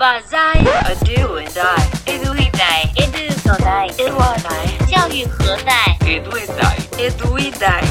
[0.00, 6.36] 把在 a do and I edu e dai, edu 所在 edu a dai, 教育何在 edu
[6.38, 6.76] e dai.
[6.98, 7.82] edu e dai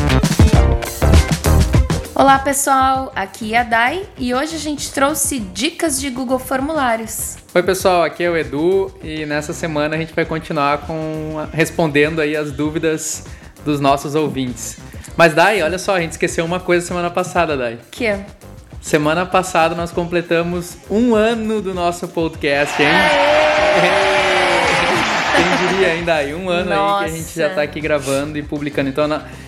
[2.15, 7.35] Olá pessoal, aqui é a Dai e hoje a gente trouxe dicas de Google Formulários.
[7.53, 12.21] Oi pessoal, aqui é o Edu e nessa semana a gente vai continuar com respondendo
[12.21, 13.25] aí as dúvidas
[13.65, 14.77] dos nossos ouvintes.
[15.17, 17.79] Mas Dai, olha só, a gente esqueceu uma coisa semana passada, Dai.
[17.91, 18.25] Que é?
[18.80, 22.88] Semana passada nós completamos um ano do nosso podcast, hein?
[25.36, 27.04] Quem diria ainda aí, um ano Nossa.
[27.04, 28.88] aí que a gente já tá aqui gravando e publicando.
[28.88, 29.06] Então,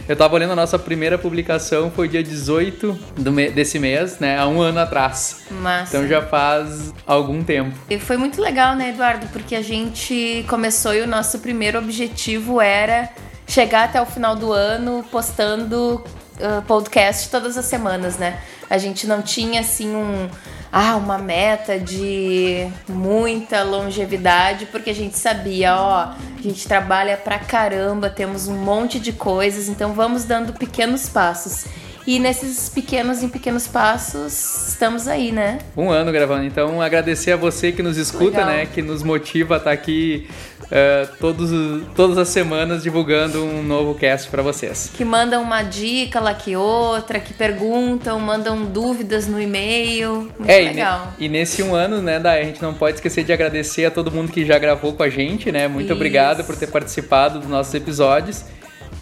[0.08, 4.38] eu tava olhando a nossa primeira publicação, foi dia 18 do me- desse mês, né?
[4.38, 5.44] Há um ano atrás.
[5.50, 7.76] Mas Então já faz algum tempo.
[7.90, 9.26] E foi muito legal, né, Eduardo?
[9.32, 13.08] Porque a gente começou e o nosso primeiro objetivo era
[13.46, 16.02] chegar até o final do ano postando
[16.42, 18.40] uh, podcast todas as semanas, né?
[18.68, 20.28] A gente não tinha assim um
[20.72, 27.38] ah, uma meta de muita longevidade, porque a gente sabia, ó, a gente trabalha pra
[27.38, 31.66] caramba, temos um monte de coisas, então vamos dando pequenos passos.
[32.06, 35.58] E nesses pequenos em pequenos passos, estamos aí, né?
[35.76, 36.44] Um ano gravando.
[36.44, 38.46] Então, agradecer a você que nos escuta, Legal.
[38.46, 38.66] né?
[38.66, 40.26] Que nos motiva a estar aqui
[40.74, 44.90] eh, todos, os- todas as semanas divulgando um novo cast para vocês.
[44.94, 50.30] que mandam uma dica lá que outra, que perguntam, mandam dúvidas no e-mail.
[50.38, 51.12] Muito É, e, ne- legal.
[51.18, 54.10] e nesse um ano, né, Dai, a gente não pode esquecer de agradecer a todo
[54.10, 55.68] mundo que já gravou com a gente, né?
[55.68, 55.94] Muito Isso.
[55.94, 58.42] obrigado por ter participado dos nossos episódios.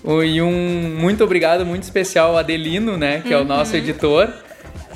[0.04, 3.20] E um muito obrigado muito especial ao Adelino, né?
[3.24, 3.46] Que é o Uhum.
[3.46, 4.28] nosso editor,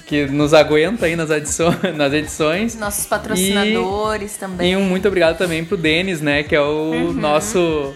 [0.06, 2.74] que nos aguenta aí nas, edições, nas edições.
[2.76, 4.72] Nossos patrocinadores também.
[4.72, 6.42] E um muito obrigado também pro Denis, né?
[6.42, 7.12] Que é o Uhum.
[7.12, 7.94] nosso.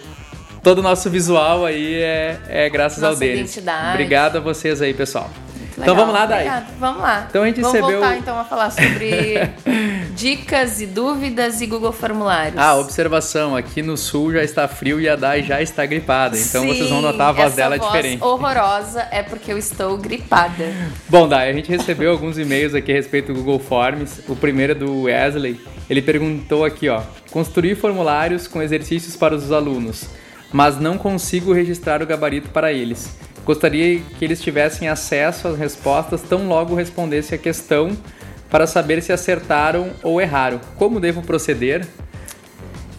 [0.62, 3.38] Todo o nosso visual aí é, é graças ao Nossa Denis.
[3.40, 3.90] identidade.
[3.92, 5.30] Obrigado a vocês aí, pessoal.
[5.78, 6.38] Legal, Então vamos lá, Dai.
[6.40, 6.66] obrigada.
[6.80, 7.26] Vamos lá.
[7.30, 9.38] Então a gente Vamos recebeu- voltar então a falar sobre
[10.18, 12.58] dicas e dúvidas e Google Formulários.
[12.58, 16.66] Ah, observação, aqui no sul já está frio e a Dai já está gripada, então
[16.66, 18.24] vocês vão Sim, notar a voz dela voz diferente.
[18.24, 20.74] horrorosa é porque eu estou gripada.
[21.08, 24.20] Bom, Dai, a gente recebeu alguns e-mails aqui a respeito do Google Forms.
[24.26, 25.60] O primeiro é do Wesley.
[25.88, 27.00] Ele perguntou aqui, ó:
[27.30, 30.06] construir formulários com exercícios para os alunos,
[30.52, 33.16] mas não consigo registrar o gabarito para eles.
[33.44, 37.96] Gostaria que eles tivessem acesso às respostas tão logo respondesse a questão
[38.50, 40.60] para saber se acertaram ou erraram.
[40.76, 41.86] Como devo proceder?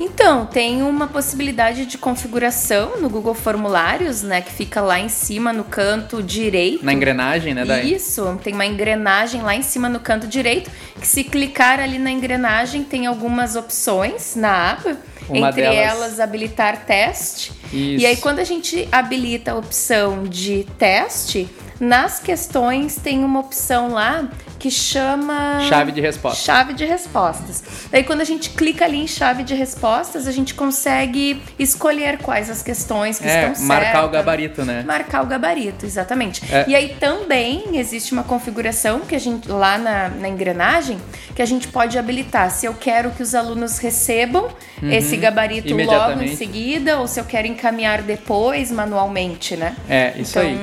[0.01, 4.39] Então, tem uma possibilidade de configuração no Google Formulários, né?
[4.39, 6.85] Que fica lá em cima no canto direito.
[6.85, 7.83] Na engrenagem, né, Dai?
[7.83, 10.71] Isso, tem uma engrenagem lá em cima no canto direito,
[11.01, 16.19] que se clicar ali na engrenagem tem algumas opções na aba, Uma entre delas- elas
[16.21, 17.51] habilitar teste.
[17.65, 18.01] Isso.
[18.01, 23.89] E aí quando a gente habilita a opção de teste, nas questões tem uma opção
[23.91, 26.43] lá que chama Chave de resposta.
[26.43, 27.63] Chave de respostas.
[27.89, 32.49] Daí quando a gente clica ali em chave de respostas, a gente consegue escolher quais
[32.49, 34.11] as questões que É, estão marcar o certas.
[34.11, 34.83] gabarito, né?
[34.85, 36.41] Marcar o gabarito, exatamente.
[36.53, 36.65] É.
[36.67, 40.99] E aí também existe uma configuração que a gente lá na, na engrenagem
[41.33, 44.49] que a gente pode habilitar se eu quero que os alunos recebam
[44.83, 46.35] esse gabarito logo em Uhum.
[46.35, 49.75] Seguida ou se eu quero encaminhar depois manualmente, né?
[49.87, 50.59] É, isso Então, aí.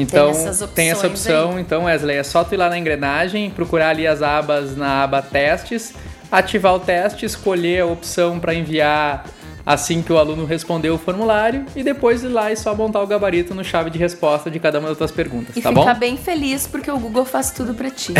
[0.00, 1.58] Então, tem tem essa opção.
[1.58, 5.22] Então, Wesley, é só tu ir lá na engrenagem, procurar ali as abas na aba
[5.22, 5.94] testes,
[6.30, 9.24] ativar o teste, escolher a opção para enviar
[9.64, 13.06] assim que o aluno respondeu o formulário e depois ir lá e só montar o
[13.06, 15.98] gabarito no chave de resposta de cada uma das tuas perguntas, E tá ficar bom?
[15.98, 18.14] bem feliz porque o Google faz tudo pra ti.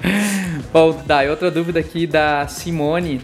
[0.72, 3.20] Bom, Dai, outra dúvida aqui da Simone.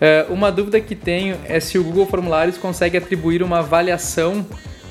[0.00, 4.46] É, uma dúvida que tenho é se o Google Formulários consegue atribuir uma avaliação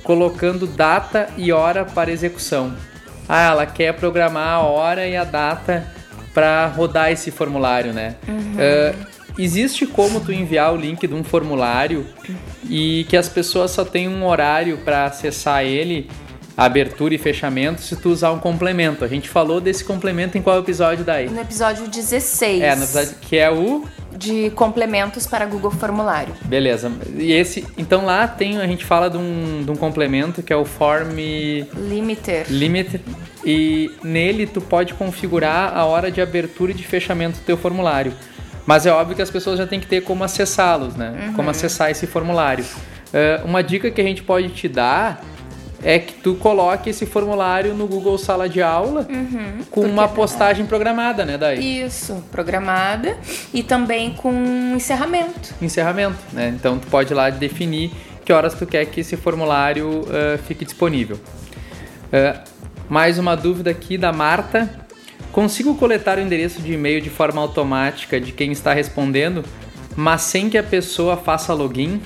[0.08, 2.74] colocando data e hora para execução.
[3.28, 5.86] Ah, ela quer programar a hora e a data
[6.34, 8.16] para rodar esse formulário, né?
[8.58, 8.96] É,
[9.38, 12.06] existe como tu enviar o link de um formulário
[12.70, 16.10] e que as pessoas só têm um horário para acessar ele,
[16.56, 19.04] abertura e fechamento, se tu usar um complemento.
[19.04, 21.30] A gente falou desse complemento em qual episódio daí?
[21.30, 22.62] No episódio 16.
[22.62, 23.84] É, na verdade, que é o.
[24.18, 26.34] De complementos para Google Formulário.
[26.46, 26.92] Beleza.
[27.16, 27.66] E esse.
[27.78, 28.58] Então lá tem.
[28.58, 31.16] A gente fala de um, de um complemento que é o Form
[31.90, 32.46] Limiter.
[32.50, 33.02] Limit.
[33.46, 38.14] E nele tu pode configurar a hora de abertura e de fechamento do teu formulário.
[38.66, 41.32] Mas é óbvio que as pessoas já têm que ter como acessá-los, né?
[41.36, 42.66] Como acessar esse formulário.
[43.14, 45.24] Eh, uma dica que a gente pode te dar
[45.84, 49.08] é que tu coloque esse formulário no Google Sala de Aula
[49.70, 51.82] com uma postagem programada, né, daí?
[51.84, 53.18] Isso, programada
[53.54, 54.34] e também com
[54.76, 55.54] encerramento.
[55.62, 56.54] encerramento, né?
[56.56, 57.92] Então tu pode ir lá definir
[58.26, 61.18] que horas tu quer que esse formulário eh, fique disponível.
[62.12, 62.38] Eh,
[62.90, 64.70] mais uma dúvida aqui da Marta.
[65.32, 69.44] Consigo coletar o endereço de e-mail de forma automática de quem está respondendo,
[69.96, 72.02] mas sem que a pessoa faça login?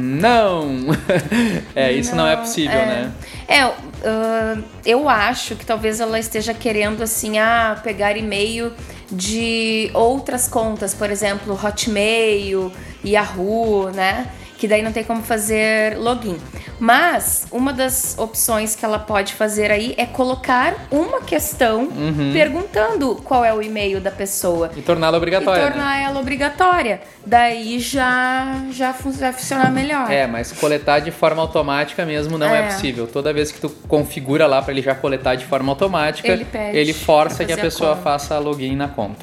[0.00, 0.86] Não!
[1.76, 2.86] é, isso não, é possível, é.
[2.86, 3.12] né?
[3.46, 8.72] É, uh, eu acho que talvez ela esteja querendo, assim, ah, pegar e-mail
[9.10, 12.72] de outras contas, por exemplo, Hotmail,
[13.04, 14.28] Yahoo, né?
[14.56, 16.38] Que daí não tem como fazer login.
[16.80, 22.30] Mas uma das opções que ela pode fazer aí é colocar uma questão Uhum.
[22.32, 24.70] perguntando qual é o e-mail da pessoa.
[24.74, 25.60] E torná-la obrigatória.
[25.60, 25.70] E né?
[25.70, 27.02] tornar ela obrigatória.
[27.26, 30.10] Daí já, já vai funcionar melhor.
[30.10, 32.62] É, mas coletar de forma automática mesmo não é, É.
[32.72, 33.06] possível.
[33.06, 36.92] Toda vez que tu configura lá para ele já coletar de forma automática, Ele ele
[36.94, 38.02] força que a a pessoa conta.
[38.02, 39.22] faça login na conta.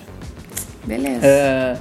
[0.85, 1.25] Beleza.
[1.25, 1.75] É,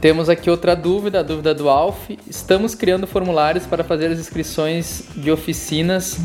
[0.00, 2.10] temos aqui outra dúvida, a dúvida do Alf.
[2.26, 6.18] Estamos criando formulários para fazer as inscrições de oficinas,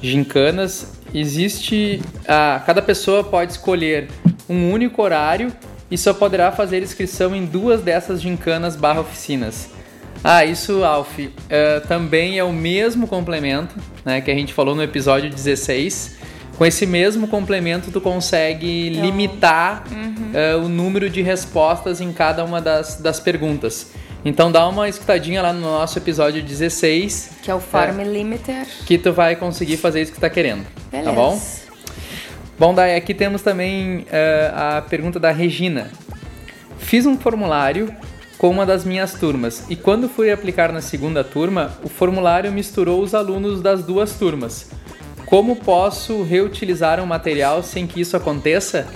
[0.00, 0.94] gincanas.
[1.14, 2.00] Existe.
[2.26, 4.08] ah, cada pessoa pode escolher
[4.48, 5.52] um único horário
[5.90, 9.68] e só poderá fazer inscrição em duas dessas gincanas barra oficinas.
[10.24, 11.18] Ah, isso, Alf,
[11.50, 13.74] é, também é o mesmo complemento
[14.04, 16.21] né, que a gente falou no episódio 16.
[16.62, 19.82] Com esse mesmo complemento, tu consegue limitar
[20.32, 23.90] é, o número de respostas em cada uma das, das perguntas.
[24.24, 28.64] Então dá uma escutadinha lá no nosso episódio 16, Que é o Form Limiter.
[28.86, 30.64] que tu vai conseguir fazer isso que tu tá querendo.
[30.88, 31.10] Beleza.
[31.10, 31.42] Tá bom?
[32.56, 35.90] Bom, daí aqui temos também eh, a pergunta da Regina.
[36.78, 37.92] Fiz um formulário
[38.38, 43.02] com uma das minhas turmas e quando fui aplicar na segunda turma, o formulário misturou
[43.02, 44.70] os alunos das duas turmas.
[45.32, 48.86] Como posso reutilizar um material sem que isso aconteça?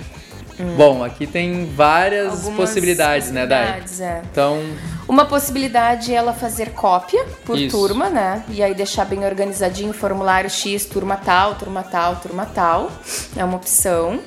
[0.77, 3.81] Bom, aqui tem várias Algumas possibilidades, né, Dai?
[3.81, 4.21] possibilidades, é.
[4.31, 4.61] Então,
[5.07, 7.75] Uma possibilidade é ela fazer cópia por Isso.
[7.75, 8.43] turma, né?
[8.49, 12.91] E aí deixar bem organizadinho o formulário X, turma tal, turma tal, turma tal.
[13.35, 14.19] É uma opção.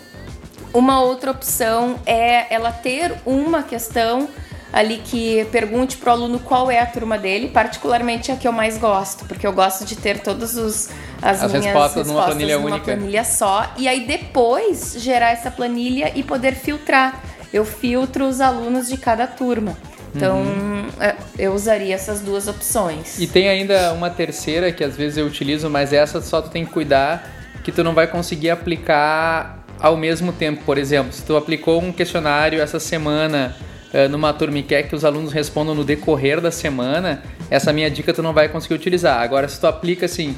[0.74, 4.28] Uma outra opção é ela ter uma questão
[4.72, 8.78] ali que pergunte pro aluno qual é a turma dele, particularmente a que eu mais
[8.78, 10.90] gosto, porque eu gosto de ter todas as,
[11.20, 12.84] As minhas respostas numa planilha numa única.
[12.84, 17.20] planilha só e aí depois gerar essa planilha e poder filtrar.
[17.52, 19.76] Eu filtro os alunos de cada turma.
[20.14, 20.43] Então,
[21.00, 23.17] é, eu usaria essas duas opções.
[23.17, 23.25] Uhum.
[23.25, 26.64] E tem ainda uma terceira que às vezes eu utilizo, mas essa só tu tem
[26.64, 27.28] que cuidar
[27.62, 30.62] que tu não vai conseguir aplicar ao mesmo tempo.
[30.64, 33.56] Por exemplo, se tu aplicou um questionário essa semana
[34.10, 38.12] numa turma e quer que os alunos respondam no decorrer da semana, essa minha dica
[38.12, 39.20] tu não vai conseguir utilizar.
[39.20, 40.37] Agora, se tu aplica assim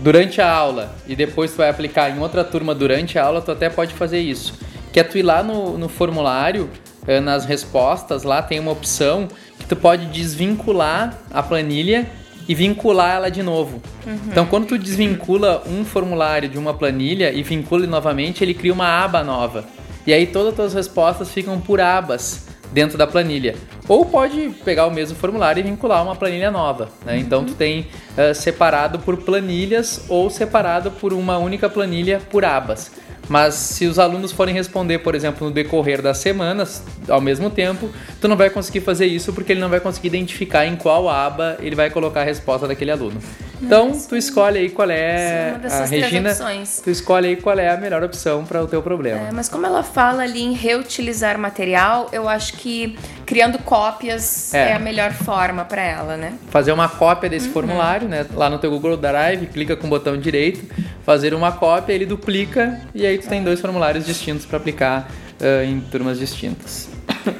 [0.00, 3.50] durante a aula e depois tu vai aplicar em outra turma durante a aula, tu
[3.50, 4.54] até pode fazer isso.
[4.92, 6.68] Que é tu ir lá no, no formulário,
[7.06, 9.28] eh, nas respostas, lá tem uma opção
[9.58, 12.06] que tu pode desvincular a planilha
[12.48, 13.80] e vincular ela de novo.
[14.28, 18.72] Então, quando tu desvincula um formulário de uma planilha e vincula ele novamente, ele cria
[18.72, 19.64] uma aba nova.
[20.06, 23.54] E aí todas as tuas respostas ficam por abas dentro da planilha.
[23.86, 26.88] Ou pode pegar o mesmo formulário e vincular uma planilha nova.
[27.04, 27.18] né?
[27.18, 32.90] Então tu tem eh, separado por planilhas ou separado por uma única planilha por abas.
[33.32, 37.88] Mas se os alunos forem responder, por exemplo, no decorrer das semanas, ao mesmo tempo,
[38.20, 41.56] tu não vai conseguir fazer isso porque ele não vai conseguir identificar em qual aba
[41.58, 43.18] ele vai colocar a resposta daquele aluno.
[43.62, 46.36] Então, tu escolhe aí qual é uma a Regina,
[46.84, 49.28] tu escolhe aí qual é a melhor opção para o teu problema.
[49.28, 52.98] É, mas como ela fala ali em reutilizar material, eu acho que
[53.32, 54.68] criando cópias É.
[54.70, 56.34] é, a melhor forma para ela, né?
[56.50, 57.52] fazer uma cópia desse Uhum.
[57.54, 58.26] formulário, né?
[58.34, 60.62] Lá no teu Google Drive, clica com o botão direito,
[61.02, 65.08] fazer uma cópia, ele duplica e aí tu tem dois formulários distintos para aplicar
[65.40, 66.88] ah, em turmas distintas.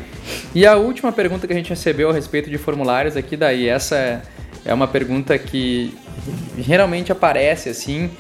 [0.55, 4.23] E a última pergunta que a gente recebeu a respeito de formulários aqui, daí essa
[4.65, 5.95] é uma pergunta que
[6.59, 8.11] geralmente aparece assim,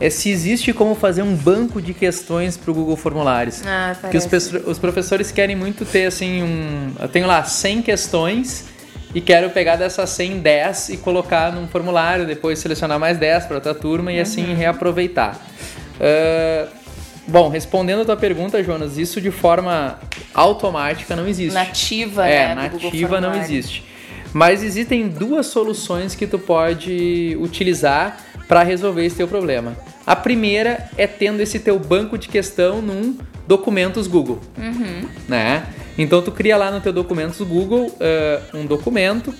[0.00, 3.62] é se existe como fazer um banco de questões para o Google Formulários.
[3.64, 4.26] Ah, Que os,
[4.66, 6.92] os professores querem muito ter assim um.
[7.00, 8.64] Eu tenho lá 100 questões
[9.14, 13.56] e quero pegar dessas 100 10 e colocar num formulário, depois selecionar mais 10 para
[13.56, 14.22] outra turma e Uhum.
[14.22, 15.40] assim reaproveitar.
[16.00, 16.66] Ah,
[17.28, 19.98] bom, respondendo a tua pergunta, Jonas, isso de forma
[20.34, 21.54] automática não existe.
[21.54, 22.70] Nativa, é, né?
[22.72, 23.84] nativa não existe.
[24.32, 28.18] Mas existem duas soluções que tu pode utilizar
[28.52, 29.74] para resolver esse teu problema.
[30.06, 33.16] A primeira é tendo esse teu banco de questão num
[33.48, 34.40] documentos Google,
[35.26, 35.68] né?
[35.96, 39.32] Então tu cria lá no teu documentos Google eh, um documento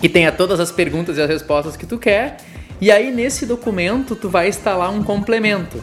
[0.00, 2.38] que tenha todas as perguntas e as respostas que tu quer.
[2.80, 5.80] E aí nesse documento tu vai instalar um complemento.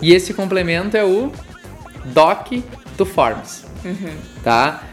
[0.00, 1.30] E esse complemento é o
[2.14, 2.52] Doc
[2.96, 3.66] to Forms,
[4.42, 4.84] tá?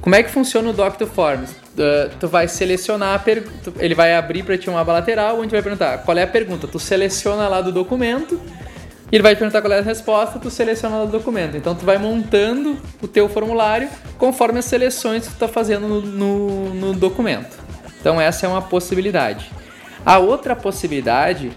[0.00, 1.59] Como é que funciona o Doc to Forms?
[1.72, 5.50] Uh, tu vai selecionar a pergunta, ele vai abrir para ti uma aba lateral onde
[5.50, 6.66] vai perguntar qual é a pergunta.
[6.66, 8.40] Tu seleciona lá do documento,
[9.12, 11.56] E ele vai te perguntar qual é a resposta, tu seleciona o documento.
[11.56, 16.00] Então tu vai montando o teu formulário conforme as seleções que tu está fazendo no,
[16.00, 17.58] no, no documento.
[18.00, 19.50] Então essa é uma possibilidade.
[20.06, 21.50] A outra possibilidade,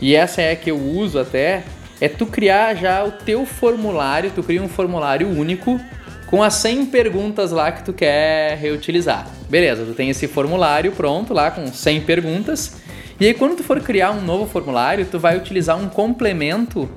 [0.00, 1.64] e essa é a que eu uso até,
[2.00, 5.80] é tu criar já o teu formulário, tu cria um formulário único
[6.26, 9.26] com as 100 perguntas lá que tu quer reutilizar.
[9.52, 12.76] Beleza, tu tem esse formulário pronto lá com 100 perguntas.
[13.20, 16.88] E aí quando tu for criar um novo formulário, tu vai utilizar um complemento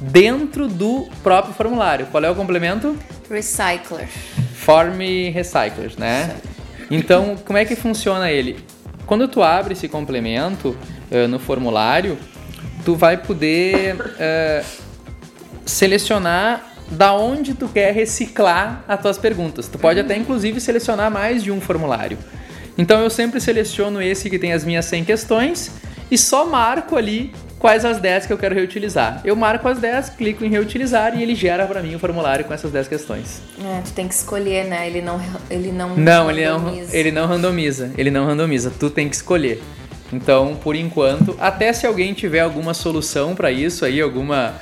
[0.00, 2.06] dentro do próprio formulário.
[2.06, 2.96] Qual é o complemento?
[3.28, 4.08] Recycler.
[4.54, 4.98] Form
[5.30, 6.36] Recyclers, né?
[6.90, 8.64] Então, como é que funciona ele?
[9.04, 10.74] Quando tu abre esse complemento
[11.10, 12.16] uh, no formulário,
[12.82, 14.64] tu vai poder uh,
[15.66, 19.68] selecionar da onde tu quer reciclar as tuas perguntas.
[19.68, 22.18] Tu pode até inclusive selecionar mais de um formulário.
[22.76, 25.70] Então eu sempre seleciono esse que tem as minhas 100 questões
[26.10, 29.20] e só marco ali quais as 10 que eu quero reutilizar.
[29.22, 32.54] Eu marco as 10, clico em reutilizar e ele gera para mim o formulário com
[32.54, 33.42] essas 10 questões.
[33.62, 34.86] É, tu tem que escolher, né?
[34.86, 35.20] Ele não
[35.50, 37.92] ele não Não, ele não, ele não randomiza.
[37.96, 39.62] Ele não randomiza, tu tem que escolher.
[40.12, 44.54] Então, por enquanto, até se alguém tiver alguma solução para isso aí, alguma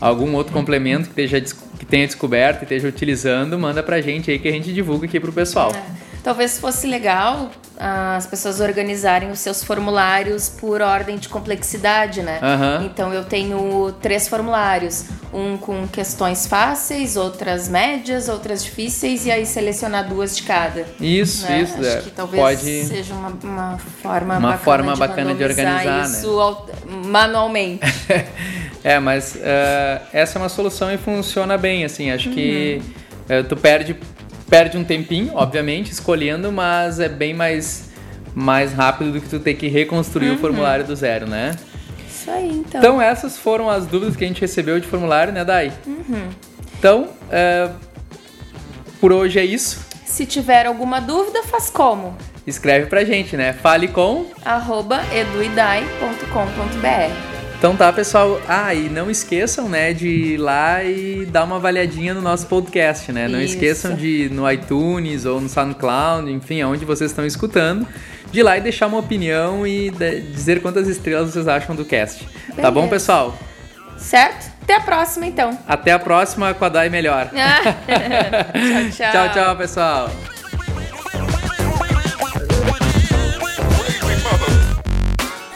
[0.00, 1.40] algum outro complemento que, esteja,
[1.88, 5.32] tenha descoberto e esteja utilizando, manda pra gente aí que a gente divulga aqui pro
[5.32, 5.72] pessoal.
[5.72, 6.05] É.
[6.26, 12.40] Talvez fosse legal as pessoas organizarem os seus formulários por ordem de complexidade, né?
[12.42, 12.86] Uhum.
[12.86, 19.46] Então eu tenho três formulários, um com questões fáceis, outras médias, outras difíceis e aí
[19.46, 20.84] selecionar duas de cada.
[21.00, 21.60] Isso, né?
[21.60, 21.78] isso.
[21.78, 22.00] Acho é.
[22.00, 22.84] que talvez Pode...
[22.86, 27.02] seja uma, uma forma uma bacana forma de bacana de organizar, isso né?
[27.06, 27.84] manualmente.
[28.82, 32.10] é, mas uh, essa é uma solução e funciona bem, assim.
[32.10, 32.34] Acho uhum.
[32.34, 32.82] que
[33.30, 33.94] uh, tu perde
[34.48, 37.90] perde um tempinho, obviamente, escolhendo, mas é bem mais,
[38.34, 40.36] mais rápido do que tu ter que reconstruir uhum.
[40.36, 41.56] o formulário do zero, né?
[42.08, 42.80] Isso aí, então.
[42.80, 45.72] Então, essas foram as dúvidas que a gente recebeu de formulário, né, Dai?
[45.86, 46.28] Uhum.
[46.78, 47.70] Então, é,
[49.00, 49.84] por hoje é isso.
[50.04, 52.16] Se tiver alguma dúvida, faz como?
[52.46, 53.52] Escreve pra gente, né?
[53.52, 57.25] Fale com arroba eduidai.com.br
[57.58, 58.40] então tá, pessoal.
[58.48, 63.10] Ah, e não esqueçam, né, de ir lá e dar uma avaliadinha no nosso podcast,
[63.12, 63.28] né?
[63.28, 63.54] Não Isso.
[63.54, 67.86] esqueçam de ir no iTunes ou no SoundCloud, enfim, aonde vocês estão escutando,
[68.30, 69.90] de ir lá e deixar uma opinião e
[70.32, 72.24] dizer quantas estrelas vocês acham do cast.
[72.24, 72.62] Beleza.
[72.62, 73.36] Tá bom, pessoal?
[73.96, 74.54] Certo?
[74.62, 75.58] Até a próxima, então.
[75.66, 77.30] Até a próxima com a Dai Melhor.
[77.32, 79.12] tchau, tchau.
[79.12, 80.35] tchau, tchau, pessoal.